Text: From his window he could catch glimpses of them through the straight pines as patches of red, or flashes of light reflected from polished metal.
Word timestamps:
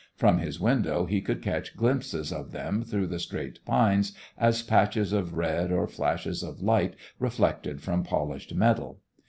From 0.15 0.39
his 0.39 0.59
window 0.59 1.05
he 1.05 1.21
could 1.21 1.43
catch 1.43 1.77
glimpses 1.77 2.33
of 2.33 2.51
them 2.51 2.81
through 2.81 3.05
the 3.05 3.19
straight 3.19 3.63
pines 3.65 4.13
as 4.35 4.63
patches 4.63 5.13
of 5.13 5.35
red, 5.37 5.71
or 5.71 5.85
flashes 5.85 6.41
of 6.41 6.59
light 6.63 6.95
reflected 7.19 7.81
from 7.83 8.01
polished 8.01 8.55
metal. 8.55 9.01